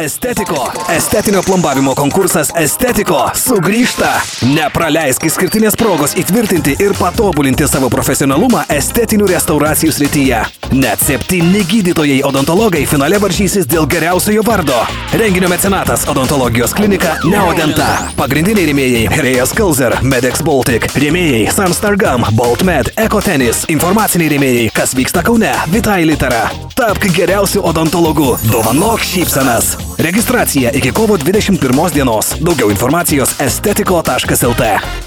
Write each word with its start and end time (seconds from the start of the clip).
Estetiko. 0.00 0.72
Estetinio 0.96 1.40
plombavimo 1.42 1.94
konkursas 1.96 2.50
Estetiko 2.60 3.16
sugrįžta. 3.32 4.10
Nepraleisk 4.52 5.24
išskirtinės 5.24 5.78
progos 5.80 6.12
įtvirtinti 6.20 6.74
ir 6.84 6.92
patobulinti 6.98 7.64
savo 7.64 7.88
profesionalumą 7.88 8.66
estetinių 8.76 9.30
restauracijų 9.32 9.96
srityje. 9.96 10.42
Net 10.76 11.00
septyni 11.00 11.62
gydytojai 11.64 12.18
odontologai 12.28 12.82
finale 12.84 13.16
varžysis 13.16 13.64
dėl 13.70 13.86
geriausiojo 13.88 14.42
vardo. 14.44 14.76
Renginio 15.16 15.48
mecenatas 15.48 16.04
odontologijos 16.12 16.74
klinika 16.76 17.14
Neodenta. 17.24 17.86
Pagrindiniai 18.18 18.66
rėmėjai 18.68 19.22
Rėjas 19.24 19.54
Kalzer, 19.56 19.96
Medex 20.04 20.44
Baltic. 20.44 20.90
Rėmėjai 21.00 21.46
Sunstar 21.56 21.96
Gum, 21.96 22.28
Boltmed, 22.36 22.92
Ekotenis. 23.00 23.64
Informaciniai 23.72 24.34
rėmėjai, 24.34 24.68
kas 24.76 24.92
vyksta 24.98 25.24
Kaune, 25.24 25.54
Vitai 25.72 26.02
Litera. 26.04 26.44
Tapk 26.76 27.08
geriausiu 27.16 27.64
odontologu. 27.64 28.34
Dovanok 28.52 29.00
šypsenas. 29.00 29.78
Registracija 29.96 30.76
iki 30.76 30.92
kovo 30.92 31.16
21 31.16 31.92
dienos. 31.96 32.36
Daugiau 32.36 32.68
informacijos 32.74 33.38
estetiko.lt. 33.40 35.05